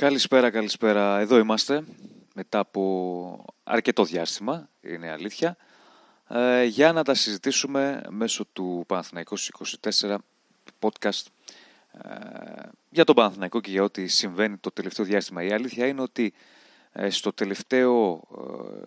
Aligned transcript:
Καλησπέρα, 0.00 0.50
καλησπέρα. 0.50 1.18
Εδώ 1.18 1.38
είμαστε 1.38 1.84
μετά 2.34 2.58
από 2.58 3.44
αρκετό 3.64 4.04
διάστημα, 4.04 4.68
είναι 4.80 5.10
αλήθεια, 5.10 5.56
ε, 6.28 6.64
για 6.64 6.92
να 6.92 7.02
τα 7.04 7.14
συζητήσουμε 7.14 8.02
μέσω 8.08 8.44
του 8.52 8.84
Παναθηναϊκός 8.86 9.50
24 10.00 10.16
podcast 10.78 11.26
ε, 11.92 12.08
για 12.90 13.04
τον 13.04 13.14
Παναθηναϊκό 13.14 13.60
και 13.60 13.70
για 13.70 13.82
ό,τι 13.82 14.06
συμβαίνει 14.06 14.56
το 14.56 14.70
τελευταίο 14.70 15.04
διάστημα. 15.04 15.42
Η 15.42 15.52
αλήθεια 15.52 15.86
είναι 15.86 16.00
ότι 16.00 16.32
ε, 16.92 17.10
στο 17.10 17.32
τελευταίο 17.32 18.22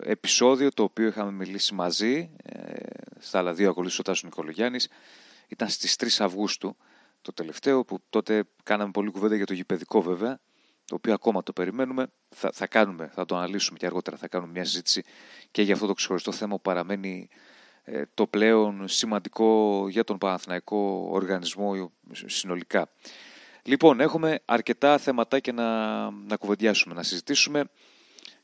επεισόδιο 0.02 0.72
το 0.72 0.82
οποίο 0.82 1.06
είχαμε 1.06 1.30
μιλήσει 1.30 1.74
μαζί, 1.74 2.30
στα 3.18 3.38
άλλα 3.38 3.52
δύο 3.52 3.70
ακολούθησε 3.70 4.00
ο 4.00 4.04
Τάσος 4.04 4.22
Νικολογιάννης, 4.24 4.88
ήταν 5.48 5.68
στις 5.68 5.96
3 5.98 6.06
Αυγούστου 6.18 6.76
το 7.22 7.32
τελευταίο 7.32 7.84
που 7.84 7.98
τότε 8.10 8.44
κάναμε 8.62 8.90
πολύ 8.90 9.10
κουβέντα 9.10 9.36
για 9.36 9.46
το 9.46 9.52
γηπαιδικό 9.52 10.02
βέβαια 10.02 10.40
το 10.84 10.94
οποίο 10.94 11.12
ακόμα 11.14 11.42
το 11.42 11.52
περιμένουμε, 11.52 12.06
θα, 12.28 12.50
θα 12.52 12.66
κάνουμε, 12.66 13.10
θα 13.14 13.24
το 13.24 13.36
αναλύσουμε 13.36 13.78
και 13.78 13.86
αργότερα 13.86 14.16
θα 14.16 14.28
κάνουμε 14.28 14.52
μια 14.52 14.64
συζήτηση 14.64 15.02
και 15.50 15.62
για 15.62 15.74
αυτό 15.74 15.86
το 15.86 15.92
ξεχωριστό 15.92 16.32
θέμα 16.32 16.54
που 16.54 16.60
παραμένει 16.60 17.28
ε, 17.82 18.02
το 18.14 18.26
πλέον 18.26 18.88
σημαντικό 18.88 19.86
για 19.88 20.04
τον 20.04 20.18
Παναθηναϊκό 20.18 21.08
οργανισμό 21.10 21.92
συνολικά. 22.12 22.88
Λοιπόν, 23.62 24.00
έχουμε 24.00 24.40
αρκετά 24.44 24.98
θεματάκια 24.98 25.52
να, 25.52 26.10
να 26.10 26.36
κουβεντιάσουμε, 26.36 26.94
να 26.94 27.02
συζητήσουμε. 27.02 27.64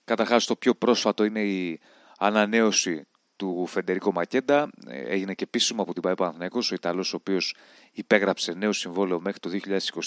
Καταρχάς 0.05 0.45
το 0.45 0.57
πιο 0.57 0.75
πρόσφατο 0.75 1.25
είναι 1.25 1.43
η 1.43 1.81
ανανέωση 2.19 3.07
του 3.37 3.67
Φεντερικό 3.67 4.13
Μακέντα. 4.13 4.71
Ε, 4.87 5.01
έγινε 5.01 5.35
και 5.35 5.45
επίσημο 5.45 5.83
από 5.83 5.93
την 5.93 6.03
ΠαΕ 6.03 6.15
Παναθηναϊκός, 6.15 6.71
ο 6.71 6.75
Ιταλός 6.75 7.13
ο 7.13 7.17
οποίος 7.17 7.55
υπέγραψε 7.93 8.53
νέο 8.53 8.73
συμβόλαιο 8.73 9.21
μέχρι 9.21 9.41
το 9.41 9.51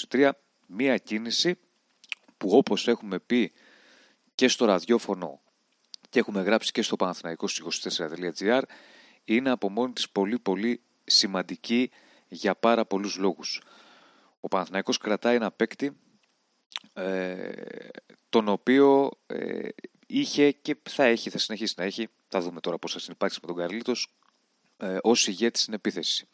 2023. 0.10 0.30
Μία 0.68 0.98
κίνηση 0.98 1.60
που 2.44 2.58
όπως 2.58 2.88
έχουμε 2.88 3.20
πει 3.20 3.52
και 4.36 4.48
στο 4.48 4.66
ραδιόφωνο 4.66 5.42
και 6.10 6.20
έχουμε 6.20 6.42
γράψει 6.42 6.72
και 6.72 6.82
στο 6.82 6.96
Παναθηναϊκός24.gr 7.00 8.62
είναι 9.24 9.50
από 9.50 9.70
μόνη 9.70 9.94
της 9.94 10.10
πολύ 10.10 10.40
πολύ 10.40 10.82
σημαντική 11.04 11.92
για 12.28 12.56
πάρα 12.56 12.86
πολλούς 12.86 13.18
λόγους. 13.18 13.62
Ο 14.40 14.48
Παναθηναϊκός 14.48 14.98
κρατάει 14.98 15.36
ένα 15.36 15.52
παίκτη 15.52 15.98
ε, 16.94 17.52
τον 18.30 18.48
οποίο 18.48 19.10
ε, 19.26 19.70
είχε 20.08 20.52
και 20.52 20.78
θα 20.90 21.04
έχει, 21.04 21.30
θα 21.30 21.38
συνεχίσει 21.38 21.74
να 21.78 21.84
έχει, 21.84 22.08
θα 22.28 22.42
δούμε 22.42 22.60
τώρα 22.60 22.78
πώς 22.78 22.94
θα 22.94 23.00
συνεπάρξει 23.00 23.40
με 23.42 23.48
τον 23.48 23.58
Καρλίτος, 23.58 24.08
ε, 24.78 24.98
ως 25.02 25.28
ηγέτης 25.28 25.62
στην 25.62 25.74
επίθεση. 25.74 26.28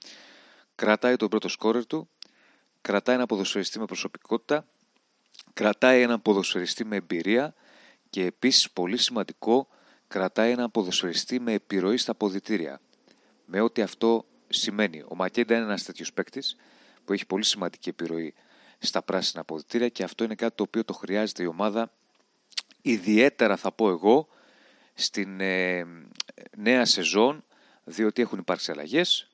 Κρατάει 0.75 1.15
τον 1.15 1.29
πρώτο 1.29 1.47
σκόρερ 1.47 1.85
του, 1.85 2.09
κρατάει 2.81 3.15
ένα 3.15 3.25
ποδοσφαιριστή 3.25 3.79
με 3.79 3.85
προσωπικότητα, 3.85 4.67
κρατάει 5.53 6.01
έναν 6.01 6.21
ποδοσφαιριστή 6.21 6.85
με 6.85 6.95
εμπειρία 6.95 7.53
και 8.09 8.25
επίσης 8.25 8.71
πολύ 8.71 8.97
σημαντικό 8.97 9.67
κρατάει 10.07 10.51
έναν 10.51 10.71
ποδοσφαιριστή 10.71 11.39
με 11.39 11.53
επιρροή 11.53 11.97
στα 11.97 12.15
ποδητήρια. 12.15 12.81
Με 13.45 13.61
ό,τι 13.61 13.81
αυτό 13.81 14.25
σημαίνει. 14.49 15.03
Ο 15.07 15.15
Μακέντα 15.15 15.55
είναι 15.55 15.63
ένας 15.63 15.83
τέτοιος 15.83 16.13
παίκτης 16.13 16.55
που 17.05 17.13
έχει 17.13 17.25
πολύ 17.25 17.43
σημαντική 17.43 17.89
επιρροή 17.89 18.33
στα 18.79 19.01
πράσινα 19.01 19.43
ποδητήρια 19.43 19.89
και 19.89 20.03
αυτό 20.03 20.23
είναι 20.23 20.35
κάτι 20.35 20.55
το 20.55 20.63
οποίο 20.63 20.85
το 20.85 20.93
χρειάζεται 20.93 21.43
η 21.43 21.45
ομάδα 21.45 21.91
ιδιαίτερα 22.81 23.55
θα 23.55 23.71
πω 23.71 23.89
εγώ 23.89 24.27
στην 24.93 25.41
ε, 25.41 25.85
νέα 26.57 26.85
σεζόν 26.85 27.43
διότι 27.83 28.21
έχουν 28.21 28.39
υπάρξει 28.39 28.71
αλλαγές 28.71 29.31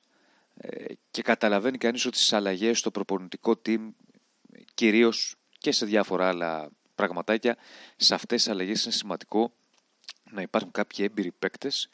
ε, 0.56 0.84
και 1.10 1.22
καταλαβαίνει 1.22 1.78
κανείς 1.78 2.04
ότι 2.06 2.16
στις 2.16 2.32
αλλαγές 2.32 2.78
στο 2.78 2.90
προπονητικό 2.90 3.60
team 3.66 3.88
κυρίως 4.74 5.36
και 5.58 5.72
σε 5.72 5.86
διάφορα 5.86 6.28
άλλα 6.28 6.70
πραγματάκια. 6.94 7.56
Σε 7.96 8.14
αυτές 8.14 8.42
τις 8.42 8.52
αλλαγές 8.52 8.84
είναι 8.84 8.92
σημαντικό 8.92 9.52
να 10.30 10.42
υπάρχουν 10.42 10.70
κάποιοι 10.70 11.06
έμπειροι 11.08 11.32
παίκτες 11.32 11.88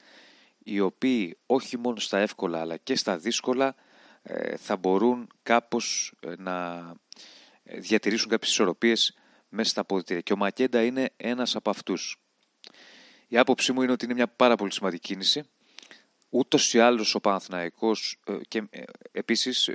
οι 0.59 0.81
οποίοι 0.81 1.39
όχι 1.47 1.79
μόνο 1.79 1.97
στα 1.97 2.19
εύκολα 2.19 2.61
αλλά 2.61 2.77
και 2.77 2.97
στα 2.97 3.19
δύσκολα 3.19 3.75
ε, 4.23 4.57
θα 4.57 4.77
μπορούν 4.77 5.29
κάπως 5.43 6.15
ε, 6.21 6.35
να 6.39 6.87
ε, 7.63 7.79
διατηρήσουν 7.79 8.29
κάποιες 8.29 8.51
ισορροπίες 8.51 9.17
μέσα 9.49 9.71
στα 9.71 9.81
αποδητήρια. 9.81 10.23
Και 10.23 10.33
ο 10.33 10.37
Μακέντα 10.37 10.85
είναι 10.85 11.11
ένας 11.17 11.57
από 11.57 11.71
αυτούς. 11.71 12.17
Η 13.29 13.39
άποψή 13.39 13.73
μου 13.73 13.83
είναι 13.83 13.93
ότι 13.93 14.05
είναι 14.05 14.15
μια 14.15 14.29
πάρα 14.29 14.57
πολύ 14.57 14.73
σημαντική 14.73 15.13
κίνηση. 15.13 15.43
Ούτως 16.29 16.75
ή 16.75 16.81
άλλως 16.81 17.15
ο 17.15 17.21
Παναθηναϊκός 17.21 18.21
και 18.49 18.63
επίσης 19.13 19.71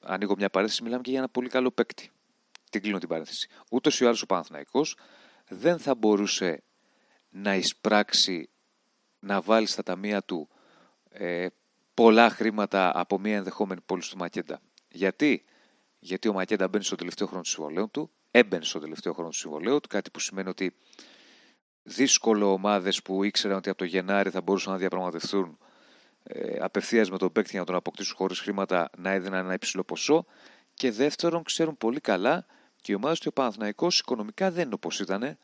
ανοίγω 0.00 0.34
μια 0.36 0.50
παρέθεση 0.50 0.82
μιλάμε 0.82 1.02
και 1.02 1.10
για 1.10 1.18
ένα 1.18 1.28
πολύ 1.28 1.48
καλό 1.48 1.70
παίκτη 1.70 2.10
την 2.76 2.84
κλείνω 2.84 2.98
την 2.98 3.08
παρένθεση. 3.08 3.48
Ούτως 3.70 4.00
ή 4.00 4.04
άλλως 4.04 4.22
ο 4.22 4.26
Παναθηναϊκός 4.26 4.96
δεν 5.48 5.78
θα 5.78 5.94
μπορούσε 5.94 6.62
να 7.28 7.54
εισπράξει 7.54 8.50
να 9.18 9.40
βάλει 9.40 9.66
στα 9.66 9.82
ταμεία 9.82 10.22
του 10.22 10.48
ε, 11.08 11.46
πολλά 11.94 12.30
χρήματα 12.30 12.92
από 12.94 13.18
μια 13.18 13.36
ενδεχόμενη 13.36 13.80
πώληση 13.80 14.10
του 14.10 14.16
Μακέντα. 14.16 14.60
Γιατί; 14.88 15.44
Γιατί 15.98 16.28
ο 16.28 16.32
Μακέντα 16.32 16.68
μπαίνει 16.68 16.84
στο 16.84 16.96
τελευταίο 16.96 17.26
χρόνο 17.26 17.42
του 17.42 17.48
συμβολέου 17.48 17.90
του, 17.90 18.10
έμπαινε 18.30 18.64
στο 18.64 18.78
τελευταίο 18.78 19.12
χρόνο 19.12 19.28
του 19.28 19.36
συμβολέου 19.36 19.80
του, 19.80 19.88
κάτι 19.88 20.10
που 20.10 20.20
σημαίνει 20.20 20.48
ότι 20.48 20.74
δύσκολο 21.82 22.52
ομάδες 22.52 23.02
που 23.02 23.24
ήξεραν 23.24 23.56
ότι 23.56 23.68
από 23.68 23.78
το 23.78 23.84
Γενάρη 23.84 24.30
θα 24.30 24.40
μπορούσαν 24.40 24.72
να 24.72 24.78
διαπραγματευτούν 24.78 25.58
ε, 26.22 26.58
απευθείας 26.60 27.10
με 27.10 27.18
τον 27.18 27.32
παίκτη 27.32 27.50
για 27.50 27.60
να 27.60 27.66
τον 27.66 27.74
αποκτήσουν 27.74 28.16
χωρίς 28.16 28.40
χρήματα 28.40 28.90
να 28.96 29.10
έδιναν 29.10 29.44
ένα 29.44 29.54
υψηλό 29.54 29.84
ποσό. 29.84 30.26
Και 30.74 30.90
δεύτερον, 30.90 31.42
ξέρουν 31.42 31.76
πολύ 31.76 32.00
καλά 32.00 32.46
και 32.86 32.92
η 32.92 32.94
ομάδα 32.94 33.14
του 33.14 33.32
Παναθηναϊκός 33.32 33.98
οικονομικά 33.98 34.50
δεν 34.50 34.64
είναι 34.64 34.74
όπως 34.74 35.00
ήταν 35.00 35.22
ε, 35.22 35.36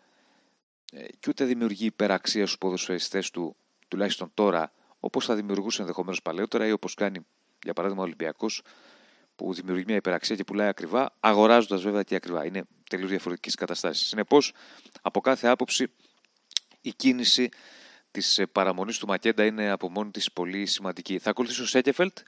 και 0.93 1.29
ούτε 1.29 1.45
δημιουργεί 1.45 1.85
υπεραξία 1.87 2.47
στους 2.47 2.59
ποδοσφαιριστές 2.59 3.31
του, 3.31 3.57
τουλάχιστον 3.89 4.31
τώρα, 4.35 4.73
όπως 5.01 5.25
θα 5.25 5.35
δημιουργούσε 5.35 5.81
ενδεχομένως 5.81 6.23
παλαιότερα 6.23 6.67
ή 6.67 6.73
όπως 6.73 6.95
κάνει 6.95 7.27
για 7.63 7.73
παράδειγμα 7.73 8.03
ο 8.03 8.07
Ολυμπιακός, 8.07 8.63
που 9.37 9.55
δημιουργεί 9.55 9.85
μια 9.87 9.97
υπεραξία 9.97 10.37
και 10.37 10.45
πουλάει 10.45 10.69
ακριβά, 10.69 11.17
αγοράζοντας 11.21 11.83
βέβαια 11.83 12.03
και 12.03 12.15
ακριβά. 12.15 12.47
Είναι 12.47 12.63
τελείως 12.91 13.11
διαφορετικές 13.11 13.55
καταστάσεις. 13.55 14.07
Συνεπώς, 14.07 14.53
από 15.03 15.21
κάθε 15.21 15.49
άποψη, 15.49 15.93
η 16.81 16.93
κίνηση 16.93 17.49
της 18.11 18.39
ε, 18.39 18.47
παραμονής 18.47 18.99
του 18.99 19.07
Μακέντα 19.07 19.45
είναι 19.45 19.71
από 19.71 19.91
μόνη 19.91 20.11
της 20.11 20.33
πολύ 20.33 20.67
σημαντική. 20.67 21.19
Θα 21.19 21.31
ακολουθήσει 21.31 21.63
ο 21.63 21.67
Σέκεφελτ, 21.67 22.19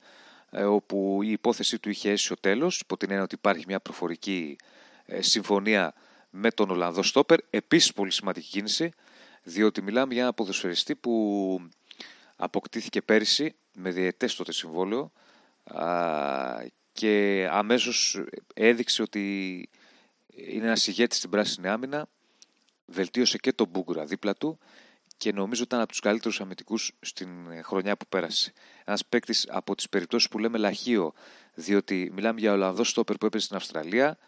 ε, 0.51 0.65
όπου 0.65 1.21
η 1.23 1.31
υπόθεσή 1.31 1.79
του 1.79 1.91
είχε 1.91 2.11
έσει 2.11 2.33
ο 2.33 2.37
τέλος, 2.37 2.81
υπό 2.81 2.97
την 2.97 3.09
έννοια 3.09 3.25
ότι 3.25 3.35
υπάρχει 3.35 3.65
μια 3.67 3.81
προφορική 3.81 4.57
ε, 4.61 4.73
συμφωνία 5.19 5.95
με 6.31 6.51
τον 6.51 6.71
Ολλανδό 6.71 7.03
Στόπερ. 7.03 7.39
Επίσης 7.51 7.93
πολύ 7.93 8.11
σημαντική 8.11 8.49
κίνηση, 8.49 8.91
διότι 9.43 9.83
μιλάμε 9.83 10.13
για 10.15 10.23
ένα 10.23 10.33
ποδοσφαιριστή 10.33 10.95
που 10.95 11.61
αποκτήθηκε 12.37 13.03
πέρυσι 13.03 13.55
με 13.73 13.91
διαιτές 13.91 14.35
τότε 14.35 14.53
συμβόλαιο 14.53 15.13
και 16.93 17.47
αμέσως 17.51 18.25
έδειξε 18.55 19.03
ότι 19.03 19.69
είναι 20.27 20.67
ένας 20.67 20.87
ηγέτης 20.87 21.19
στην 21.19 21.31
πράσινη 21.31 21.69
άμυνα, 21.69 22.09
βελτίωσε 22.87 23.39
και 23.39 23.53
τον 23.53 23.69
Μπούγκουρα 23.69 24.05
δίπλα 24.05 24.35
του 24.35 24.59
και 25.17 25.33
νομίζω 25.33 25.63
ήταν 25.63 25.81
από 25.81 25.89
τους 25.89 26.01
καλύτερους 26.01 26.41
αμυντικούς 26.41 26.93
στην 27.01 27.29
χρονιά 27.63 27.97
που 27.97 28.07
πέρασε. 28.09 28.53
Ένας 28.85 29.07
παίκτης 29.07 29.47
από 29.49 29.75
τις 29.75 29.89
περιπτώσεις 29.89 30.29
που 30.29 30.39
λέμε 30.39 30.59
λαχείο, 30.59 31.13
διότι 31.55 32.11
μιλάμε 32.15 32.41
για 32.41 32.53
Ολλανδό 32.53 32.85
στόπερ 32.85 33.17
που 33.17 33.27
έπαιζε 33.27 33.45
στην 33.45 33.57
Αυστραλία, 33.57 34.19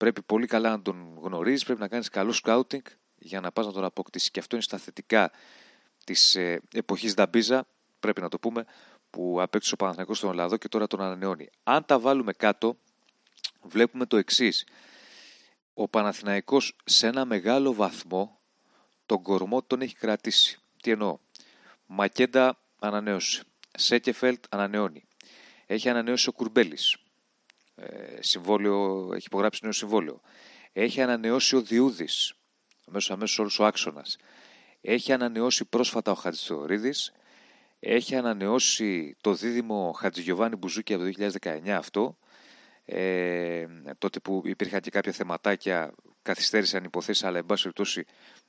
Πρέπει 0.00 0.22
πολύ 0.22 0.46
καλά 0.46 0.70
να 0.70 0.82
τον 0.82 1.18
γνωρίζεις, 1.22 1.64
πρέπει 1.64 1.80
να 1.80 1.88
κάνεις 1.88 2.08
καλό 2.08 2.32
σκάουτινγκ 2.32 2.82
για 3.18 3.40
να 3.40 3.52
πας 3.52 3.66
να 3.66 3.72
τον 3.72 3.84
αποκτήσεις. 3.84 4.30
Και 4.30 4.40
αυτό 4.40 4.54
είναι 4.56 4.64
στα 4.64 4.78
θετικά 4.78 5.30
της 6.04 6.34
ε, 6.34 6.60
εποχής 6.72 7.14
Νταμπίζα, 7.14 7.66
πρέπει 8.00 8.20
να 8.20 8.28
το 8.28 8.38
πούμε, 8.38 8.64
που 9.10 9.40
απέκτησε 9.40 9.74
ο 9.74 9.76
Παναθηναϊκός 9.76 10.16
στον 10.16 10.30
Ολλανδό 10.30 10.56
και 10.56 10.68
τώρα 10.68 10.86
τον 10.86 11.00
ανανεώνει. 11.00 11.50
Αν 11.62 11.84
τα 11.84 11.98
βάλουμε 11.98 12.32
κάτω, 12.32 12.76
βλέπουμε 13.62 14.06
το 14.06 14.16
εξής. 14.16 14.66
Ο 15.74 15.88
Παναθηναϊκός 15.88 16.76
σε 16.84 17.06
ένα 17.06 17.24
μεγάλο 17.24 17.74
βαθμό 17.74 18.40
τον 19.06 19.22
κορμό 19.22 19.62
τον 19.62 19.80
έχει 19.80 19.94
κρατήσει. 19.94 20.58
Τι 20.82 20.90
εννοώ; 20.90 21.18
Μακέντα 21.86 22.58
ανανέωσε. 22.78 23.42
Σέκεφελτ 23.70 24.44
ανανεώνει. 24.48 25.04
Έχει 25.66 25.88
ανανεώσει 25.88 26.28
ο 26.28 26.32
Κουρμπέλης. 26.32 26.96
Ε, 27.82 28.22
συμβόλαιο, 28.22 29.10
έχει 29.14 29.26
υπογράψει 29.26 29.60
νέο 29.62 29.72
συμβόλαιο. 29.72 30.20
Έχει 30.72 31.00
ανανεώσει 31.00 31.56
ο 31.56 31.62
Διούδης, 31.62 32.34
αμέσως 32.86 33.10
αμέσως 33.10 33.38
όλος 33.38 33.58
ο 33.58 33.64
άξονας. 33.64 34.16
Έχει 34.80 35.12
ανανεώσει 35.12 35.64
πρόσφατα 35.64 36.10
ο 36.10 36.14
Χατζηθεωρίδης. 36.14 37.12
Έχει 37.80 38.16
ανανεώσει 38.16 39.16
το 39.20 39.34
δίδυμο 39.34 39.92
Χατζηγιοβάνι 39.92 40.56
Μπουζούκη 40.56 40.94
από 40.94 41.02
το 41.02 41.10
2019 41.42 41.68
αυτό. 41.68 42.18
Ε, 42.84 43.66
τότε 43.98 44.20
που 44.20 44.42
υπήρχαν 44.44 44.80
και 44.80 44.90
κάποια 44.90 45.12
θεματάκια, 45.12 45.94
καθυστέρησαν 46.22 46.84
υποθέσεις, 46.84 47.24
αλλά 47.24 47.38
εν 47.38 47.46
πάση 47.46 47.62
περιπτώσει 47.62 48.04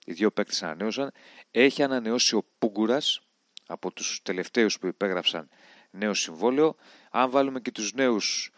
οι 0.05 0.13
δύο 0.13 0.31
παίκτες 0.31 0.63
ανανέωσαν. 0.63 1.11
Έχει 1.51 1.83
ανανεώσει 1.83 2.35
ο 2.35 2.45
Πούγκουρας 2.57 3.21
από 3.67 3.91
τους 3.91 4.21
τελευταίους 4.23 4.79
που 4.79 4.87
υπέγραψαν 4.87 5.49
νέο 5.89 6.13
συμβόλαιο. 6.13 6.75
Αν 7.11 7.29
βάλουμε 7.29 7.59
και 7.59 7.71
τους 7.71 7.93
νέους 7.93 8.51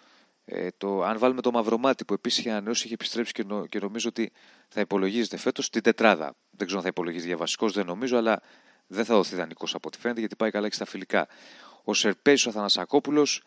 Ε, 0.46 0.68
το, 0.78 1.04
αν 1.04 1.18
βάλουμε 1.18 1.42
το 1.42 1.52
Μαυρομάτι 1.52 2.06
που 2.06 2.14
επίσης 2.14 2.40
είχε 2.40 2.50
ανανεώσει, 2.50 2.86
είχε 2.86 2.94
επιστρέψει 2.94 3.32
και, 3.32 3.44
νο, 3.44 3.66
και 3.66 3.80
νομίζω 3.80 4.10
ότι 4.10 4.32
θα 4.68 4.82
υπολογίζεται 4.82 5.38
φέτος 5.38 5.66
στην 5.66 5.82
τετράδα. 5.82 6.36
Δεν 6.50 6.66
ξέρω 6.66 6.78
αν 6.78 6.84
θα 6.84 6.90
υπολογίζει 6.90 7.28
για 7.28 7.38
βασικός, 7.38 7.74
δεν 7.74 7.86
νομίζω, 7.86 8.18
αλλά 8.18 8.42
δεν 8.88 9.06
θα 9.06 9.16
δοθεί 9.16 9.36
δανεικός 9.36 9.76
από 9.76 9.88
ό,τι 9.88 10.00
φαίνεται 10.00 10.20
γιατί 10.20 10.36
πάει 10.36 10.52
καλά 10.52 10.68
και 10.68 10.76
στα 10.76 10.86
φιλικά. 10.86 11.28
Ο 11.84 11.94
Σερπέζη 11.94 12.48
ο 12.48 12.50
Αθανασακόπουλος, 12.50 13.44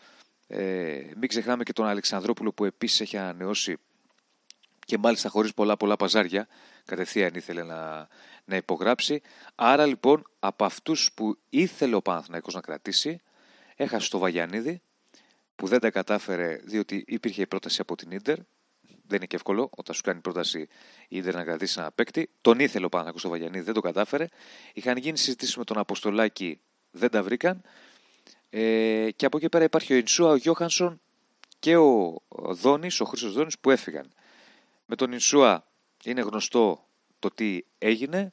ε, 0.46 1.00
μην 1.16 1.28
ξεχνάμε 1.28 1.62
και 1.62 1.72
τον 1.72 1.87
Αλεξανδρόπουλο 1.87 2.52
που 2.52 2.64
επίσης 2.64 3.00
έχει 3.00 3.16
ανανεώσει 3.16 3.76
και 4.87 4.98
μάλιστα 4.98 5.28
χωρίς 5.28 5.54
πολλά 5.54 5.76
πολλά 5.76 5.96
παζάρια. 5.96 6.48
Κατευθείαν 6.84 7.34
ήθελε 7.34 7.62
να, 7.62 8.08
να 8.44 8.56
υπογράψει. 8.56 9.22
Άρα 9.54 9.87
λοιπόν 9.87 10.22
από 10.38 10.64
αυτούς 10.64 11.12
που 11.14 11.38
ήθελε 11.48 11.94
ο 11.94 12.02
Παναθηναϊκός 12.02 12.54
να 12.54 12.60
κρατήσει, 12.60 13.20
έχασε 13.76 14.10
το 14.10 14.19
Βαγιανίδη 14.19 14.82
που 15.56 15.67
δεν 15.67 15.81
τα 15.81 15.91
κατάφερε 15.91 16.61
διότι 16.64 17.05
υπήρχε 17.06 17.43
η 17.43 17.47
πρόταση 17.47 17.81
από 17.81 17.97
την 17.97 18.11
Ίντερ. 18.11 18.37
Δεν 19.08 19.17
είναι 19.17 19.26
και 19.26 19.37
εύκολο 19.37 19.70
όταν 19.76 19.94
σου 19.94 20.03
κάνει 20.03 20.20
πρόταση 20.20 20.61
η 21.08 21.17
Ίντερ 21.17 21.35
να 21.35 21.44
κρατήσει 21.44 21.81
ένα 21.81 21.93
παίκτη. 21.93 22.31
Τον 22.41 22.58
ήθελε 22.58 22.85
ο 22.85 22.88
Παναθηναϊκός 22.88 23.20
στο 23.20 23.31
Βαγιανίδη, 23.31 23.64
δεν 23.64 23.75
το 23.75 23.81
κατάφερε. 23.81 24.26
Είχαν 24.73 24.97
γίνει 24.97 25.19
συζητήσεις 25.19 25.56
με 25.56 25.64
τον 25.64 25.79
Αποστολάκη, 25.79 26.61
δεν 26.91 27.11
τα 27.11 27.23
βρήκαν. 27.23 27.62
Ε, 28.50 29.11
και 29.17 29.26
από 29.26 29.37
εκεί 29.37 29.49
πέρα 29.49 29.64
υπάρχει 29.64 29.93
ο 29.93 29.97
Ινσούα, 29.97 30.31
ο 30.31 30.37
Γιώχανσον 30.37 31.00
και 31.58 31.76
ο 31.76 32.23
Δόνης, 32.32 33.00
ο 33.00 33.05
Χρήσο 33.05 33.31
Δόνης 33.31 33.58
που 33.58 33.70
έφυγαν. 33.70 34.12
Με 34.87 34.97
τον 34.97 35.12
Ινσούα 35.12 35.67
είναι 36.05 36.20
γνωστό 36.20 36.87
το 37.19 37.31
τι 37.31 37.62
έγινε. 37.79 38.32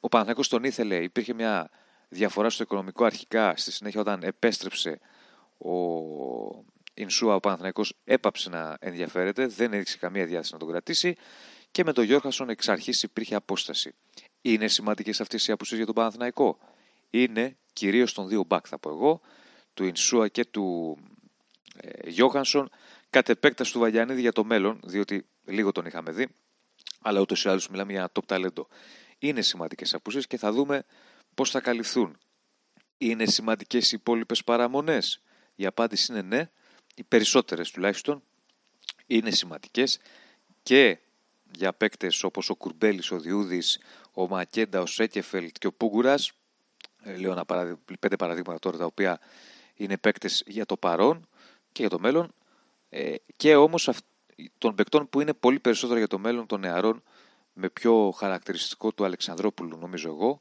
Ο 0.00 0.08
Παναθηναϊκός 0.08 0.48
τον 0.48 0.64
ήθελε, 0.64 0.96
υπήρχε 0.96 1.34
μια 1.34 1.70
διαφορά 2.08 2.50
στο 2.50 2.62
οικονομικό 2.62 3.04
αρχικά. 3.04 3.56
Στη 3.56 3.72
συνέχεια 3.72 4.00
όταν 4.00 4.22
επέστρεψε 4.22 5.00
ο 5.58 6.64
Ινσούα, 6.94 7.34
ο 7.34 7.40
Παναθηναϊκός 7.40 7.94
έπαψε 8.04 8.50
να 8.50 8.76
ενδιαφέρεται, 8.80 9.46
δεν 9.46 9.72
έδειξε 9.72 9.98
καμία 9.98 10.26
διάθεση 10.26 10.52
να 10.52 10.58
τον 10.58 10.68
κρατήσει 10.68 11.16
και 11.70 11.84
με 11.84 11.92
τον 11.92 12.04
Γιώργασον 12.04 12.48
εξ 12.48 12.68
αρχής 12.68 13.02
υπήρχε 13.02 13.34
απόσταση. 13.34 13.94
Είναι 14.42 14.68
σημαντικές 14.68 15.20
αυτές 15.20 15.46
οι 15.46 15.52
απουσίες 15.52 15.76
για 15.76 15.86
τον 15.86 15.94
Παναθηναϊκό; 15.94 16.58
Είναι 17.10 17.56
κυρίως 17.72 18.12
των 18.12 18.28
δύο 18.28 18.44
μπακ 18.44 18.66
θα 18.68 18.78
πω 18.78 18.90
εγώ, 18.90 19.20
του 19.74 19.84
Ινσούα 19.84 20.28
και 20.28 20.44
του 20.44 20.96
ε, 21.76 22.10
Γιώχανσον, 22.10 22.70
κατ' 23.10 23.28
επέκταση 23.28 23.72
του 23.72 23.78
Βαγιανίδη 23.78 24.20
για 24.20 24.32
το 24.32 24.44
μέλλον, 24.44 24.80
διότι 24.84 25.26
λίγο 25.44 25.72
τον 25.72 25.86
είχαμε 25.86 26.12
δει, 26.12 26.28
αλλά 27.00 27.20
ούτως 27.20 27.44
ή 27.44 27.48
άλλως 27.48 27.68
μιλάμε 27.68 27.92
για 27.92 28.12
top 28.12 28.36
talento. 28.36 28.62
Είναι 29.18 29.42
σημαντικές 29.42 29.94
απουσίες 29.94 30.26
και 30.26 30.36
θα 30.36 30.52
δούμε 30.52 30.84
πώς 31.34 31.50
θα 31.50 31.60
καλυφθούν. 31.60 32.18
Είναι 32.98 33.26
σημαντικές 33.26 33.92
οι 33.92 33.96
υπόλοιπες 34.00 34.44
παραμονές; 34.44 35.22
Η 35.54 35.66
απάντηση 35.66 36.12
είναι 36.12 36.22
ναι. 36.22 36.50
Οι 36.94 37.02
περισσότερες 37.02 37.70
τουλάχιστον 37.70 38.22
είναι 39.06 39.30
σημαντικές 39.30 39.98
και 40.62 40.98
για 41.56 41.72
παίκτες 41.72 42.22
όπως 42.22 42.50
ο 42.50 42.54
Κουρμπέλης, 42.54 43.10
ο 43.10 43.18
Διούδης, 43.20 43.78
ο 44.12 44.28
Μακέντα, 44.28 44.80
ο 44.80 44.86
Σέκεφελτ 44.86 45.56
και 45.58 45.66
ο 45.66 45.72
Πούγκουρας. 45.72 46.32
Ε, 47.02 47.16
λέω 47.16 47.32
ένα 47.32 47.44
παραδει... 47.44 47.76
πέντε 48.00 48.16
παραδείγματα 48.16 48.58
τώρα 48.58 48.78
τα 48.78 48.84
οποία 48.84 49.20
είναι 49.74 49.96
παίκτες 49.96 50.42
για 50.46 50.66
το 50.66 50.76
παρόν 50.76 51.28
και 51.72 51.80
για 51.80 51.90
το 51.90 51.98
μέλλον 51.98 52.34
ε, 52.88 53.14
και 53.36 53.54
όμως 53.54 53.90
των 54.58 54.74
παικτών 54.74 55.08
που 55.08 55.20
είναι 55.20 55.34
πολύ 55.34 55.60
περισσότερο 55.60 55.98
για 55.98 56.06
το 56.06 56.18
μέλλον 56.18 56.46
των 56.46 56.60
νεαρών 56.60 57.02
με 57.52 57.68
πιο 57.68 58.10
χαρακτηριστικό 58.10 58.92
του 58.92 59.04
Αλεξανδρόπουλου 59.04 59.76
νομίζω 59.76 60.08
εγώ 60.08 60.40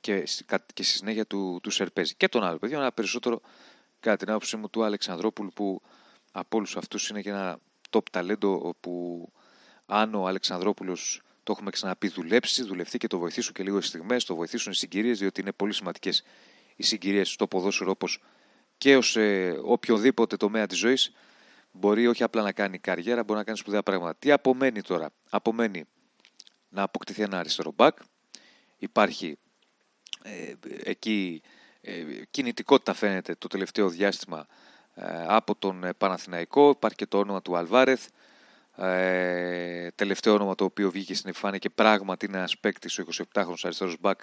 και, 0.00 0.24
και 0.74 0.82
στη 0.82 0.96
συνέχεια 0.96 1.26
του, 1.26 1.58
του 1.62 1.70
Σερπέζη 1.70 2.14
και 2.14 2.28
τον 2.28 2.44
άλλο 2.44 2.58
παιδιών 2.58 2.80
αλλά 2.80 2.92
περισσότερο 2.92 3.40
κατά 4.00 4.16
την 4.16 4.28
άποψή 4.28 4.56
μου 4.56 4.68
του 4.70 4.84
Αλεξανδρόπουλου 4.84 5.50
που 5.54 5.82
από 6.32 6.56
όλους 6.56 6.76
αυτούς 6.76 7.08
είναι 7.08 7.22
και 7.22 7.28
ένα 7.28 7.58
top 7.90 8.02
ταλέντο 8.12 8.74
που 8.80 9.24
αν 9.86 10.14
ο 10.14 10.26
Αλεξανδρόπουλος 10.26 11.22
το 11.42 11.52
έχουμε 11.52 11.70
ξαναπεί 11.70 12.08
δουλέψει, 12.08 12.62
δουλευτεί 12.62 12.98
και 12.98 13.06
το 13.06 13.18
βοηθήσουν 13.18 13.52
και 13.52 13.62
λίγο 13.62 13.80
στιγμές, 13.80 14.24
το 14.24 14.34
βοηθήσουν 14.34 14.72
οι 14.72 14.74
συγκυρίες 14.74 15.18
διότι 15.18 15.40
είναι 15.40 15.52
πολύ 15.52 15.72
σημαντικές 15.72 16.22
οι 16.76 16.82
συγκυρίες 16.82 17.30
στο 17.30 17.46
ποδόσφαιρο 17.46 17.90
όπως 17.90 18.22
και 18.78 18.96
ως 18.96 19.16
ε, 19.16 19.58
οποιοδήποτε 19.62 20.36
τομέα 20.36 20.66
της 20.66 20.78
ζωής 20.78 21.12
μπορεί 21.72 22.06
όχι 22.06 22.22
απλά 22.22 22.42
να 22.42 22.52
κάνει 22.52 22.78
καριέρα, 22.78 23.24
μπορεί 23.24 23.38
να 23.38 23.44
κάνει 23.44 23.58
σπουδαία 23.58 23.82
πράγματα. 23.82 24.16
Τι 24.18 24.30
απομένει 24.30 24.82
τώρα; 24.82 25.10
Απομένει 25.30 25.84
να 26.68 26.82
αποκτηθεί 26.82 27.22
ένα 27.22 27.38
αριστερό 27.38 27.72
μπακ. 27.74 27.98
Υπάρχει 28.78 29.38
ε, 30.22 30.52
εκεί 30.84 31.42
ε, 31.42 31.48
κινητικότητα 32.30 32.94
φαίνεται 32.94 33.34
το 33.34 33.48
τελευταίο 33.48 33.88
διάστημα 33.88 34.46
ε, 34.94 35.24
από 35.26 35.54
τον 35.54 35.84
Παναθηναϊκό. 35.98 36.70
Υπάρχει 36.70 36.96
και 36.96 37.06
το 37.06 37.18
όνομα 37.18 37.42
του 37.42 37.56
Αλβάρεθ. 37.56 38.06
Ε, 38.76 39.90
τελευταίο 39.94 40.34
όνομα 40.34 40.54
το 40.54 40.64
οποίο 40.64 40.90
βγήκε 40.90 41.14
στην 41.14 41.28
επιφάνεια 41.28 41.58
και 41.58 41.70
πράγματι 41.70 42.26
είναι 42.26 42.36
ένας 42.36 42.58
παίκτης, 42.58 42.98
ο 42.98 43.04
27χρονο 43.16 43.54
αριστερός 43.62 43.96
μπακ 44.00 44.20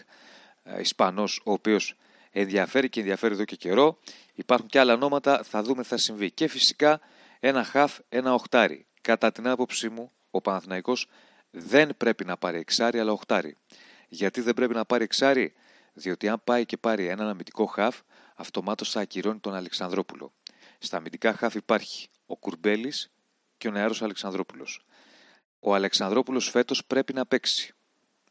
ε, 0.63 0.79
Ισπανός, 0.79 1.41
ο 1.45 1.51
οποίος 1.51 1.95
ενδιαφέρει 2.31 2.89
και 2.89 3.00
ενδιαφέρει 3.00 3.33
εδώ 3.33 3.44
και 3.44 3.56
καιρό. 3.56 4.00
Υπάρχουν 4.33 4.67
και 4.67 4.79
άλλα 4.79 4.94
ονόματα, 4.94 5.44
θα 5.44 5.63
δούμε 5.63 5.83
θα 5.83 5.97
συμβεί. 5.97 6.31
Και 6.31 6.47
φυσικά 6.47 7.00
ένα 7.39 7.63
χαφ, 7.63 7.97
ένα 8.09 8.33
οχτάρι. 8.33 8.85
Κατά 9.01 9.31
την 9.31 9.47
άποψή 9.47 9.89
μου, 9.89 10.12
ο 10.31 10.41
Παναθηναϊκός 10.41 11.07
δεν 11.51 11.97
πρέπει 11.97 12.25
να 12.25 12.38
πάρει 12.38 12.57
εξάρι, 12.57 13.00
αλλά 13.00 13.12
οχτάρι. 13.12 13.57
Γιατί 14.07 14.41
δεν 14.41 14.53
πρέπει 14.53 14.73
να 14.73 14.85
πάρει 14.85 15.03
εξάρι, 15.03 15.53
διότι 15.95 16.27
αν 16.27 16.42
πάει 16.44 16.65
και 16.65 16.77
πάρει 16.77 17.07
έναν 17.07 17.27
αμυντικό 17.27 17.65
χαφ, 17.65 18.00
αυτομάτως 18.36 18.92
θα 18.92 19.00
ακυρώνει 19.00 19.39
τον 19.39 19.53
Αλεξανδρόπουλο. 19.53 20.33
Στα 20.77 20.97
αμυντικά 20.97 21.33
χαφ 21.33 21.56
υπάρχει 21.56 22.09
ο 22.25 22.38
Κουρμπέλης 22.38 23.12
και 23.57 23.68
ο 23.68 23.71
νεάρος 23.71 24.01
Αλεξανδρόπουλος. 24.01 24.86
Ο 25.59 25.75
Αλεξανδρόπουλος 25.75 26.50
φέτος 26.50 26.86
πρέπει 26.86 27.13
να 27.13 27.25
παίξει. 27.25 27.74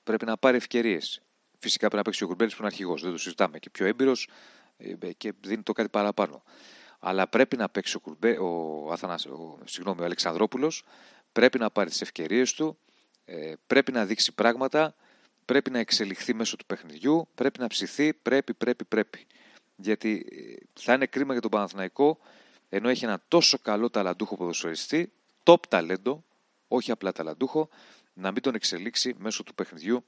Πρέπει 0.02 0.24
να 0.24 0.36
πάρει 0.36 0.56
ευκαιρίες. 0.56 1.22
Φυσικά 1.58 1.80
πρέπει 1.80 1.96
να 1.96 2.02
παίξει 2.02 2.24
ο 2.24 2.26
Κουρμπέλης 2.26 2.54
που 2.54 2.58
είναι 2.58 2.70
αρχηγός, 2.70 3.02
δεν 3.02 3.10
το 3.10 3.18
συζητάμε. 3.18 3.58
Και 3.58 3.70
πιο 3.70 3.86
έμπειρος 3.86 4.28
ε, 4.76 5.12
και 5.12 5.32
δίνει 5.40 5.62
το 5.62 5.72
κάτι 5.72 5.88
παραπάνω. 5.88 6.42
Αλλά 6.98 7.26
πρέπει 7.26 7.56
να 7.56 7.68
παίξει 7.68 7.96
ο, 7.96 8.00
Κουρμπέ, 8.00 8.38
ο, 8.38 8.88
Αθανάς, 8.92 9.26
ο, 9.26 9.58
συγγνώμη, 9.64 10.00
ο 10.00 10.04
Αλεξανδρόπουλος, 10.04 10.84
πρέπει 11.32 11.58
να 11.58 11.70
πάρει 11.70 11.90
τις 11.90 12.00
ευκαιρίες 12.00 12.52
του, 12.52 12.78
ε, 13.24 13.52
πρέπει 13.66 13.92
να 13.92 14.04
δείξει 14.04 14.32
πράγματα, 14.32 14.94
πρέπει 15.44 15.70
να 15.70 15.78
εξελιχθεί 15.78 16.34
μέσω 16.34 16.56
του 16.56 16.66
παιχνιδιού, 16.66 17.28
πρέπει 17.34 17.60
να 17.60 17.66
ψηθεί, 17.66 18.14
πρέπει, 18.14 18.54
πρέπει, 18.54 18.84
πρέπει. 18.84 19.26
Γιατί 19.76 20.26
ε, 20.30 20.80
θα 20.80 20.92
είναι 20.94 21.06
κρίμα 21.06 21.32
για 21.32 21.42
τον 21.42 21.50
Παναθηναϊκό, 21.50 22.18
ενώ 22.68 22.88
έχει 22.88 23.04
ένα 23.04 23.22
τόσο 23.28 23.58
καλό 23.58 23.90
ταλαντούχο 23.90 24.36
ποδοσφαιριστή, 24.36 25.12
top 25.42 25.66
ταλέντο, 25.68 26.24
όχι 26.68 26.90
απλά 26.90 27.12
ταλαντούχο, 27.12 27.68
να 28.12 28.32
μην 28.32 28.42
τον 28.42 28.54
εξελίξει 28.54 29.14
μέσω 29.18 29.42
του 29.42 29.54
παιχνιδιού 29.54 30.04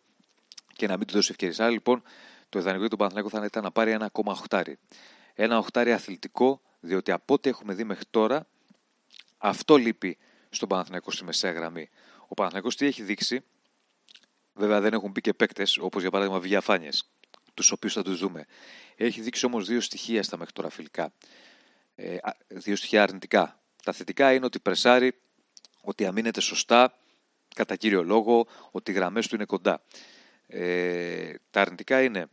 και 0.73 0.87
να 0.87 0.97
μην 0.97 1.07
του 1.07 1.14
δώσει 1.14 1.31
ευκαιρίες. 1.31 1.61
Άρα 1.61 1.71
λοιπόν 1.71 2.02
το 2.49 2.59
ιδανικό 2.59 2.81
για 2.81 2.88
τον 2.88 2.99
Παναθηναϊκό 2.99 3.31
θα 3.38 3.45
ήταν 3.45 3.62
να 3.62 3.71
πάρει 3.71 3.90
ένα 3.90 4.05
ακόμα 4.05 4.33
οχτάρι. 4.33 4.78
Ένα 5.35 5.59
οχτάρι 5.59 5.93
αθλητικό, 5.93 6.61
διότι 6.81 7.11
από 7.11 7.35
ό,τι 7.35 7.49
έχουμε 7.49 7.75
δει 7.75 7.85
μέχρι 7.85 8.05
τώρα, 8.11 8.47
αυτό 9.38 9.76
λείπει 9.76 10.19
στον 10.49 10.69
Παναθηναϊκό 10.69 11.11
στη 11.11 11.25
μεσαία 11.25 11.52
γραμμή. 11.52 11.88
Ο 12.28 12.35
Παναθηναϊκός 12.35 12.76
τι 12.76 12.87
έχει 12.87 13.02
δείξει, 13.02 13.45
βέβαια 14.57 14.81
δεν 14.81 14.93
έχουν 14.93 15.11
μπει 15.11 15.21
και 15.21 15.35
παίκτες, 15.35 15.79
όπως 15.79 16.03
για 16.03 16.11
παράδειγμα 16.11 16.41
Βιαφάνιες, 16.41 17.11
τους 17.55 17.71
οποίους 17.71 17.93
θα 17.93 18.03
τους 18.03 18.19
δούμε. 18.19 18.47
Έχει 18.97 19.21
δείξει 19.21 19.47
όμως 19.47 19.67
δύο 19.67 19.81
στοιχεία 19.81 20.23
στα 20.23 20.37
μέχρι 20.37 20.53
τώρα 20.53 20.71
φιλικά. 20.71 21.13
Ε, 21.95 22.17
δύο 22.49 22.77
στοιχεία 22.77 23.03
αρνητικά. 23.03 23.61
Τα 23.85 23.93
θετικά 23.93 24.33
είναι 24.33 24.45
ότι 24.45 24.59
πρεσάρει, 24.59 25.15
ότι 25.81 26.07
αμήνεται 26.07 26.41
σωστά, 26.41 26.99
κατά 27.55 27.77
κύριο 27.77 28.03
λόγο, 28.03 28.47
ότι 28.71 28.91
οι 28.91 28.95
γραμμές 28.95 29.27
του 29.27 29.35
είναι 29.35 29.45
κοντά. 29.45 29.83
Ε, 30.47 31.35
τα 31.51 31.61
αρνητικά 31.61 32.03
είναι 32.03 32.27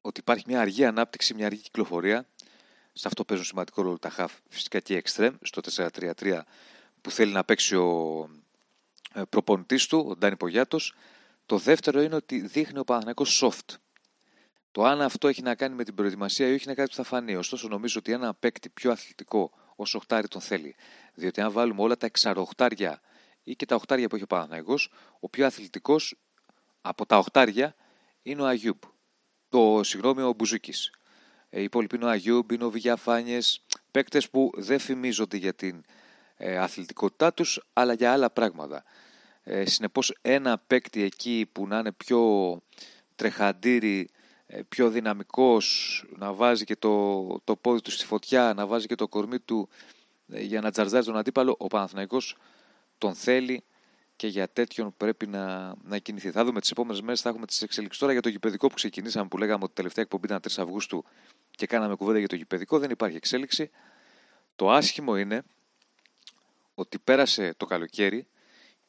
ότι 0.00 0.20
υπάρχει 0.20 0.44
μια 0.46 0.60
αργή 0.60 0.84
ανάπτυξη, 0.84 1.34
μια 1.34 1.46
αργή 1.46 1.60
κυκλοφορία. 1.60 2.26
Σε 2.92 3.08
αυτό 3.08 3.24
παίζουν 3.24 3.46
σημαντικό 3.46 3.82
ρόλο 3.82 3.98
τα 3.98 4.10
χαφ, 4.10 4.32
φυσικά 4.48 4.80
και 4.80 4.92
η 4.92 4.96
εξτρέμ, 4.96 5.34
στο 5.42 5.60
4-3-3 5.90 6.40
που 7.00 7.10
θέλει 7.10 7.32
να 7.32 7.44
παίξει 7.44 7.76
ο 7.76 8.28
ε, 8.30 8.43
προπονητής 9.28 9.86
του, 9.86 10.06
ο 10.08 10.16
Ντάνι 10.16 10.36
Πογιάτος. 10.36 10.94
Το 11.46 11.58
δεύτερο 11.58 12.02
είναι 12.02 12.14
ότι 12.14 12.40
δείχνει 12.40 12.78
ο 12.78 12.84
Παναθηναϊκός 12.84 13.42
soft. 13.42 13.76
Το 14.72 14.84
αν 14.84 15.00
αυτό 15.00 15.28
έχει 15.28 15.42
να 15.42 15.54
κάνει 15.54 15.74
με 15.74 15.84
την 15.84 15.94
προετοιμασία 15.94 16.48
ή 16.48 16.54
όχι 16.54 16.64
είναι 16.64 16.74
κάτι 16.74 16.88
που 16.88 16.94
θα 16.94 17.02
φανεί. 17.02 17.36
Ωστόσο, 17.36 17.68
νομίζω 17.68 17.98
ότι 17.98 18.12
ένα 18.12 18.34
παίκτη 18.34 18.68
πιο 18.68 18.90
αθλητικό 18.90 19.50
ως 19.76 19.94
οχτάρι 19.94 20.28
τον 20.28 20.40
θέλει. 20.40 20.74
Διότι 21.14 21.40
αν 21.40 21.52
βάλουμε 21.52 21.82
όλα 21.82 21.96
τα 21.96 22.06
εξαροχτάρια 22.06 23.00
ή 23.42 23.56
και 23.56 23.66
τα 23.66 23.74
οχτάρια 23.74 24.08
που 24.08 24.14
έχει 24.14 24.24
ο 24.24 24.26
Παναθηναϊκός, 24.26 24.90
ο 25.20 25.28
πιο 25.28 25.46
αθλητικός 25.46 26.16
από 26.80 27.06
τα 27.06 27.18
οχτάρια 27.18 27.74
είναι 28.22 28.42
ο 28.42 28.46
Αγιούμπ. 28.46 28.82
Το 29.48 29.80
συγγνώμη, 29.82 30.22
ο 30.22 30.32
Μπουζούκης. 30.32 30.92
Ε, 31.50 31.60
οι 31.60 31.62
υπόλοιποι 31.62 31.96
είναι 31.96 32.04
ο 32.04 32.08
Αγιούμπ, 32.08 32.50
είναι 32.50 32.64
ο 32.64 32.70
Βηγιαφάνιες. 32.70 33.64
Παίκτες 33.90 34.30
που 34.30 34.50
δεν 34.54 34.78
φημίζονται 34.78 35.36
για 35.36 35.54
την 35.54 35.84
ε, 36.36 36.58
αθλητικότητά 36.58 37.32
τους, 37.34 37.64
αλλά 37.72 37.92
για 37.92 38.12
άλλα 38.12 38.30
πράγματα. 38.30 38.84
Ε, 39.44 39.64
συνεπώς 39.64 40.16
ένα 40.22 40.58
παίκτη 40.58 41.02
εκεί 41.02 41.48
που 41.52 41.66
να 41.66 41.78
είναι 41.78 41.92
πιο 41.92 42.60
τρεχαντήρι, 43.16 44.08
ε, 44.46 44.62
πιο 44.68 44.90
δυναμικός, 44.90 46.04
να 46.16 46.32
βάζει 46.32 46.64
και 46.64 46.76
το, 46.76 47.26
το 47.44 47.56
πόδι 47.56 47.80
του 47.80 47.90
στη 47.90 48.04
φωτιά, 48.04 48.52
να 48.56 48.66
βάζει 48.66 48.86
και 48.86 48.94
το 48.94 49.08
κορμί 49.08 49.38
του 49.38 49.68
ε, 50.28 50.42
για 50.42 50.60
να 50.60 50.70
τζαρζάρει 50.70 51.04
τον 51.04 51.16
αντίπαλο, 51.16 51.54
ο 51.58 51.66
Παναθηναϊκός 51.66 52.36
τον 52.98 53.14
θέλει 53.14 53.64
και 54.16 54.26
για 54.26 54.48
τέτοιον 54.48 54.94
πρέπει 54.96 55.26
να, 55.26 55.74
να 55.82 55.98
κινηθεί. 55.98 56.30
Θα 56.30 56.44
δούμε 56.44 56.60
τις 56.60 56.70
επόμενες 56.70 57.00
μέρες, 57.00 57.20
θα 57.20 57.28
έχουμε 57.28 57.46
τις 57.46 57.62
εξελίξεις. 57.62 58.00
Τώρα 58.00 58.12
για 58.12 58.22
το 58.22 58.28
γηπαιδικό 58.28 58.68
που 58.68 58.74
ξεκινήσαμε, 58.74 59.28
που 59.28 59.38
λέγαμε 59.38 59.64
ότι 59.64 59.72
τελευταία 59.74 60.04
εκπομπή 60.04 60.26
ήταν 60.26 60.40
3 60.40 60.62
Αυγούστου 60.62 61.04
και 61.50 61.66
κάναμε 61.66 61.94
κουβέντα 61.94 62.18
για 62.18 62.28
το 62.28 62.36
γηπαιδικό, 62.36 62.78
δεν 62.78 62.90
υπάρχει 62.90 63.16
εξέλιξη. 63.16 63.70
Το 64.56 64.70
άσχημο 64.70 65.16
είναι 65.16 65.42
ότι 66.74 66.98
πέρασε 66.98 67.54
το 67.56 67.66
καλοκαίρι 67.66 68.26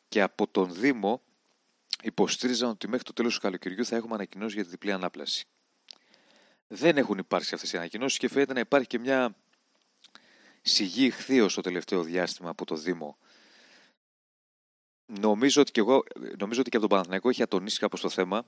και 0.07 0.21
από 0.21 0.47
τον 0.47 0.74
Δήμο 0.74 1.21
υποστήριζαν 2.03 2.69
ότι 2.69 2.88
μέχρι 2.88 3.03
το 3.03 3.13
τέλος 3.13 3.35
του 3.35 3.41
καλοκαιριού 3.41 3.85
θα 3.85 3.95
έχουμε 3.95 4.13
ανακοινώσει 4.13 4.55
για 4.55 4.63
τη 4.63 4.69
διπλή 4.69 4.91
ανάπλαση. 4.91 5.45
Δεν 6.67 6.97
έχουν 6.97 7.17
υπάρξει 7.17 7.53
αυτές 7.55 7.74
οι 7.74 7.77
ανακοινώσεις 7.77 8.17
και 8.17 8.27
φαίνεται 8.27 8.53
να 8.53 8.59
υπάρχει 8.59 8.88
και 8.88 9.00
μια 9.00 9.35
σιγή 10.62 11.05
ηχθείω 11.05 11.47
το 11.47 11.62
τελευταίο 11.62 12.03
διάστημα 12.03 12.50
από 12.50 12.65
το 12.65 12.75
Δήμο 12.75 13.17
Νομίζω 15.05 15.62
ότι 15.62 15.71
και 15.71 15.79
εγώ, 15.79 16.03
νομίζω 16.39 16.59
ότι 16.59 16.69
και 16.69 16.77
από 16.77 16.79
τον 16.79 16.89
Παναθηναϊκό 16.89 17.29
έχει 17.29 17.41
ατονίσει 17.41 17.79
κάπως 17.79 18.01
το 18.01 18.09
θέμα, 18.09 18.45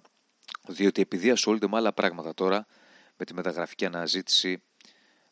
διότι 0.68 1.02
επειδή 1.02 1.30
ασχολείται 1.30 1.68
με 1.68 1.78
άλλα 1.78 1.94
πράγματα 1.94 2.34
τώρα, 2.34 2.68
με 3.18 3.26
τη 3.26 3.34
μεταγραφική 3.34 3.86
αναζήτηση, 3.86 4.64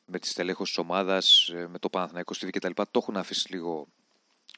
με 0.05 0.19
τη 0.19 0.27
στελέχωση 0.27 0.73
της 0.73 0.81
ομάδας, 0.81 1.49
ε, 1.53 1.67
με 1.67 1.79
το 1.79 1.89
Παναθηναϊκό 1.89 2.33
στη 2.33 2.49
κτλ. 2.49 2.71
Το 2.75 2.99
έχουν 3.01 3.17
αφήσει 3.17 3.51
λίγο 3.51 3.87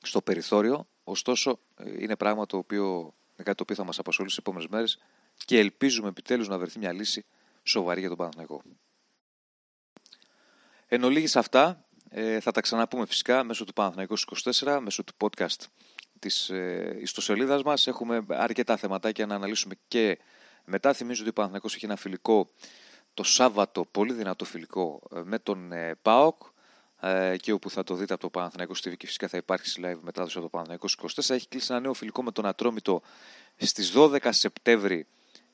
στο 0.01 0.21
περιθώριο, 0.21 0.87
ωστόσο 1.09 1.59
ε, 1.75 2.03
είναι 2.03 2.15
πράγμα 2.15 2.45
το 2.45 2.57
οποίο, 2.57 2.91
είναι 3.33 3.43
κάτι 3.43 3.57
το 3.57 3.63
οποίο 3.63 3.75
θα 3.75 3.83
μας 3.83 3.99
απασχολήσει 3.99 4.35
στις 4.35 4.45
επόμενες 4.45 4.71
μέρες 4.71 4.99
και 5.45 5.59
ελπίζουμε 5.59 6.07
επιτέλους 6.07 6.47
να 6.47 6.57
βρεθεί 6.57 6.79
μια 6.79 6.93
λύση 6.93 7.25
σοβαρή 7.63 7.99
για 7.99 8.09
τον 8.09 8.17
Παναθηναϊκό. 8.17 8.61
Εν 10.87 11.03
ολίγης 11.03 11.35
αυτά, 11.35 11.85
ε, 12.09 12.39
θα 12.39 12.51
τα 12.51 12.61
ξαναπούμε 12.61 13.05
φυσικά 13.05 13.43
μέσω 13.43 13.63
του 13.63 13.73
Παναθηναϊκού 13.73 14.15
24, 14.63 14.79
μέσω 14.81 15.03
του 15.03 15.13
podcast 15.19 15.65
της 16.19 16.49
ε, 16.49 16.97
ιστοσελίδας 17.01 17.63
μας. 17.63 17.87
Έχουμε 17.87 18.25
αρκετά 18.29 18.77
θεματάκια 18.77 19.25
να 19.25 19.35
αναλύσουμε 19.35 19.75
και 19.87 20.19
μετά. 20.65 20.93
Θυμίζω 20.93 21.21
ότι 21.21 21.29
ο 21.29 21.33
Παναθηναϊκός 21.33 21.75
έχει 21.75 21.85
ένα 21.85 21.95
φιλικό 21.95 22.49
το 23.13 23.23
Σάββατο, 23.23 23.85
πολύ 23.85 24.13
δυνατό 24.13 24.45
φιλικό, 24.45 25.01
ε, 25.15 25.21
με 25.23 25.39
τον 25.39 25.71
ε, 25.71 25.95
ΠΑΟΚ 26.01 26.41
ε, 26.41 26.47
και 27.37 27.51
όπου 27.51 27.69
θα 27.69 27.83
το 27.83 27.95
δείτε 27.95 28.13
από 28.13 28.21
το 28.21 28.29
Παναθηναϊκό 28.29 28.73
TV 28.73 28.97
και 28.97 29.05
φυσικά 29.05 29.27
θα 29.27 29.37
υπάρχει 29.37 29.81
live 29.83 29.99
μετάδοση 30.01 30.37
από 30.37 30.41
το 30.41 30.49
Παναθηναϊκό 30.49 30.87
24. 31.15 31.29
Έχει 31.29 31.47
κλείσει 31.47 31.67
ένα 31.69 31.79
νέο 31.79 31.93
φιλικό 31.93 32.23
με 32.23 32.31
τον 32.31 32.45
Ατρόμητο 32.45 33.01
στις 33.57 33.93
12 33.95 34.17
Σεπτέμβρη, 34.29 35.07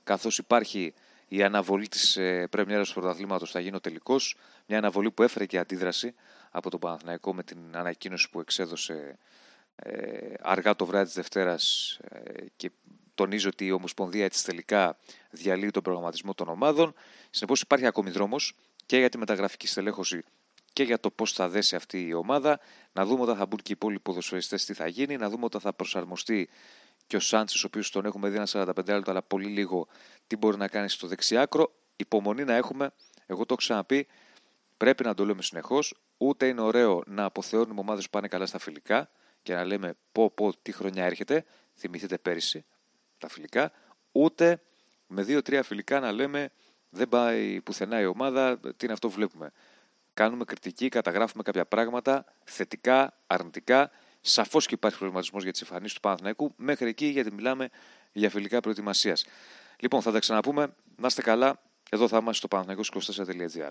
καθώς 0.04 0.38
υπάρχει 0.38 0.94
η 1.28 1.44
αναβολή 1.44 1.88
της 1.88 2.18
ε, 2.18 2.48
πρεμιέρας 2.50 2.88
του 2.88 2.94
πρωταθλήματος 2.94 3.52
θα 3.52 3.60
γίνει 3.60 3.76
ο 3.76 3.80
τελικός. 3.80 4.36
Μια 4.66 4.78
αναβολή 4.78 5.12
που 5.12 5.24
έφερε 5.24 5.46
και 5.46 5.58
αντίδραση 5.58 6.14
από 6.52 6.70
τον 6.70 6.80
Παναθηναϊκό 6.80 7.34
με 7.34 7.44
την 7.44 7.58
ανακοίνωση 7.72 8.30
που 8.30 8.40
εξέδωσε 8.40 9.18
ε, 9.76 10.34
αργά 10.42 10.76
το 10.76 10.86
βράδυ 10.86 11.06
της 11.06 11.14
Δευτέρας 11.14 11.98
ε, 12.10 12.46
και 12.56 12.72
τονίζω 13.16 13.50
ότι 13.50 13.66
η 13.66 13.72
Ομοσπονδία 13.72 14.26
έτσι 14.26 14.46
τελικά 14.46 14.98
διαλύει 15.30 15.72
τον 15.72 15.84
προγραμματισμό 15.84 16.34
των 16.34 16.48
ομάδων. 16.48 16.94
Συνεπώς 17.30 17.62
υπάρχει 17.62 17.86
ακόμη 17.86 18.10
δρόμος 18.10 18.56
και 18.86 18.98
για 18.98 19.10
τη 19.10 19.18
μεταγραφική 19.18 19.68
στελέχωση 19.68 20.24
και 20.74 20.84
για 20.84 21.00
το 21.00 21.12
πώς 21.12 21.34
θα 21.34 21.50
δέσει 21.50 21.76
αυτή 21.76 22.08
η 22.08 22.14
ομάδα. 22.14 22.60
Να 22.94 23.06
δούμε 23.06 23.22
όταν 23.22 23.36
θα 23.36 23.46
μπουν 23.46 23.58
και 23.58 23.72
οι 23.72 23.76
υπόλοιποι 23.76 24.02
ποδοσφαιριστές 24.02 24.66
τι 24.66 24.74
θα 24.74 24.88
γίνει. 24.88 25.18
Να 25.18 25.30
δούμε 25.30 25.46
όταν 25.46 25.62
θα 25.62 25.74
προσαρμοστεί 25.74 26.50
και 27.08 27.16
ο 27.16 27.20
Σάντσες, 27.20 27.64
ο 27.64 27.68
οποίος 27.68 27.92
τον 27.92 28.06
έχουμε 28.06 28.30
δει 28.30 28.36
ένα 28.36 28.48
45 28.48 28.66
λεπτό, 28.88 29.12
αλλά 29.12 29.22
πολύ 29.22 29.48
λίγο 29.48 29.88
τι 30.28 30.36
μπορεί 30.38 30.58
να 30.58 30.68
κάνει 30.68 30.90
στο 30.90 31.08
δεξιάκρο. 31.08 31.74
Υπομονή 31.96 32.44
να 32.44 32.56
έχουμε. 32.56 32.92
Εγώ 33.26 33.40
το 33.40 33.46
έχω 33.50 33.56
ξαναπεί. 33.56 34.08
Πρέπει 34.78 35.04
να 35.04 35.14
το 35.14 35.26
λέμε 35.26 35.42
συνεχώς. 35.42 35.94
Ούτε 36.18 36.48
είναι 36.48 36.62
ωραίο 36.62 37.04
να 37.06 37.24
αποθεώνουμε 37.24 37.80
ομάδες 37.80 38.04
που 38.04 38.10
πάνε 38.10 38.28
καλά 38.28 38.46
στα 38.46 38.60
φιλικά 38.60 39.10
και 39.44 39.54
να 39.54 39.64
λέμε 39.64 39.94
πω 40.12 40.32
πω 40.32 40.54
τι 40.62 40.72
χρονιά 40.72 41.06
έρχεται, 41.06 41.46
θυμηθείτε 41.76 42.18
πέρυσι 42.18 42.66
τα 43.18 43.30
φιλικά, 43.30 43.72
ούτε 44.12 44.62
με 45.08 45.24
δύο-τρία 45.24 45.64
φιλικά 45.64 46.00
να 46.00 46.12
λέμε 46.12 46.52
δεν 46.90 47.10
πάει 47.10 47.62
πουθενά 47.62 48.00
η 48.00 48.06
ομάδα, 48.06 48.60
τι 48.60 48.84
είναι 48.84 48.94
αυτό 48.94 49.08
που 49.08 49.14
βλέπουμε. 49.14 49.52
Κάνουμε 50.14 50.44
κριτική, 50.44 50.90
καταγράφουμε 50.90 51.44
κάποια 51.44 51.66
πράγματα, 51.66 52.26
θετικά, 52.44 53.14
αρνητικά. 53.28 53.92
Σαφώς 54.22 54.66
και 54.66 54.74
υπάρχει 54.74 54.98
προβληματισμός 54.98 55.44
για 55.44 55.52
τις 55.52 55.62
εμφανίσεις 55.62 55.94
του 55.94 56.00
Παναθηναϊκού, 56.00 56.54
μέχρι 56.56 56.90
εκεί 56.90 57.06
γιατί 57.06 57.34
μιλάμε 57.34 57.70
για 58.12 58.30
φιλικά 58.30 58.60
προετοιμασίας. 58.60 59.26
Λοιπόν, 59.80 60.02
θα 60.02 60.12
τα 60.12 60.20
ξαναπούμε. 60.20 60.74
Να 60.96 61.08
είστε 61.08 61.22
καλά. 61.22 61.62
Εδώ 61.90 62.08
θα 62.08 62.18
είμαστε 62.18 62.48
στο 62.48 62.58
παναθηναϊκός24.gr. 62.58 63.70